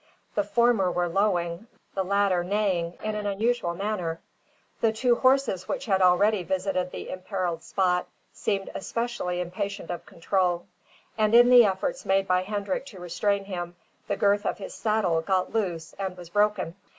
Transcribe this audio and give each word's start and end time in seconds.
The 0.33 0.43
former 0.43 0.89
were 0.91 1.07
lowing, 1.07 1.67
the 1.93 2.01
latter 2.03 2.43
neighing, 2.43 2.97
in 3.03 3.13
an 3.13 3.27
unusual 3.27 3.75
manner. 3.75 4.19
The 4.79 4.91
two 4.91 5.17
horses 5.17 5.67
which 5.67 5.85
had 5.85 6.01
already 6.01 6.41
visited 6.41 6.89
the 6.89 7.11
imperilled 7.11 7.61
spot, 7.61 8.07
seemed 8.33 8.71
especially 8.73 9.39
impatient 9.41 9.91
of 9.91 10.07
control; 10.07 10.65
and, 11.19 11.35
in 11.35 11.49
the 11.51 11.65
efforts 11.65 12.03
made 12.03 12.27
by 12.27 12.41
Hendrik 12.41 12.87
to 12.87 12.99
restrain 12.99 13.45
him, 13.45 13.75
the 14.07 14.17
girth 14.17 14.43
of 14.43 14.57
his 14.57 14.73
saddle 14.73 15.21
got 15.21 15.53
loose 15.53 15.93
and 15.99 16.17
was 16.17 16.31
broken. 16.31 16.75